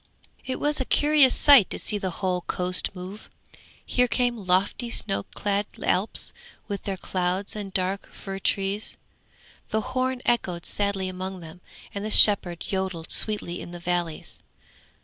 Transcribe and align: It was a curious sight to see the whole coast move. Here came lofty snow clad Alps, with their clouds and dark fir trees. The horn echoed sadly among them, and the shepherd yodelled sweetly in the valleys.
It 0.43 0.59
was 0.59 0.81
a 0.81 0.85
curious 0.85 1.35
sight 1.35 1.69
to 1.69 1.77
see 1.77 1.99
the 1.99 2.09
whole 2.25 2.41
coast 2.47 2.89
move. 2.95 3.29
Here 3.85 4.07
came 4.07 4.35
lofty 4.47 4.89
snow 4.89 5.25
clad 5.35 5.67
Alps, 5.83 6.33
with 6.67 6.85
their 6.85 6.97
clouds 6.97 7.55
and 7.55 7.71
dark 7.71 8.11
fir 8.11 8.39
trees. 8.39 8.97
The 9.69 9.81
horn 9.93 10.23
echoed 10.25 10.65
sadly 10.65 11.07
among 11.07 11.41
them, 11.41 11.61
and 11.93 12.03
the 12.03 12.09
shepherd 12.09 12.65
yodelled 12.71 13.11
sweetly 13.11 13.61
in 13.61 13.73
the 13.73 13.79
valleys. 13.79 14.39